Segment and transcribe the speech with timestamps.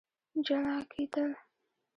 [0.45, 1.29] جلا کېدل